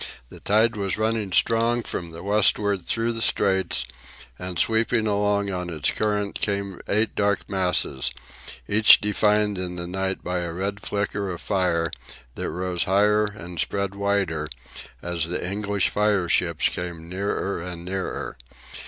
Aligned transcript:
The 0.29 0.39
tide 0.39 0.75
was 0.75 0.97
running 0.97 1.31
strong 1.31 1.83
from 1.83 2.09
the 2.09 2.23
westward 2.23 2.87
through 2.87 3.11
the 3.13 3.21
Straits, 3.21 3.85
and 4.39 4.57
sweeping 4.57 5.05
along 5.05 5.51
on 5.51 5.69
its 5.69 5.91
current 5.91 6.33
came 6.33 6.81
eight 6.87 7.13
dark 7.13 7.47
masses, 7.47 8.11
each 8.67 8.99
defined 8.99 9.59
in 9.59 9.75
the 9.75 9.85
night 9.85 10.23
by 10.23 10.39
a 10.39 10.51
red 10.53 10.79
flicker 10.79 11.29
of 11.29 11.39
fire 11.39 11.91
that 12.33 12.49
rose 12.49 12.85
higher 12.85 13.25
and 13.25 13.59
spread 13.59 13.93
wider 13.93 14.47
as 15.03 15.27
the 15.27 15.47
English 15.47 15.89
fireships 15.89 16.67
came 16.67 17.07
nearer 17.07 17.61
and 17.61 17.85
nearer. 17.85 18.37